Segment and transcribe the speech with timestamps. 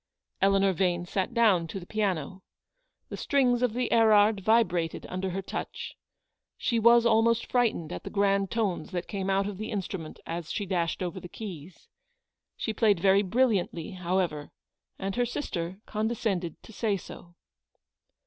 [0.41, 2.41] Eleanor Vane sat down to the piano.
[3.09, 5.95] The strings of the Erard vibrated under her touch.
[6.57, 10.51] She was almost frightened at the grand tones that came out of the instrument as
[10.51, 11.87] she dashed over the keys.
[12.57, 14.49] She played very brilliantly, however,
[14.97, 17.35] and her sister condescended to say so.